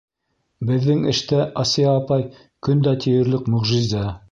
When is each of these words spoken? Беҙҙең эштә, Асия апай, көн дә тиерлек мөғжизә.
Беҙҙең 0.69 1.03
эштә, 1.11 1.41
Асия 1.65 1.93
апай, 1.99 2.27
көн 2.69 2.83
дә 2.89 2.97
тиерлек 3.07 3.55
мөғжизә. 3.59 4.05